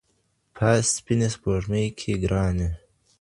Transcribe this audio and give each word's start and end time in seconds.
پاس 0.55 0.83
سپيني 0.97 1.27
سپوږمۍ 1.33 1.85
كي 1.99 2.11
ګراني! 2.23 2.67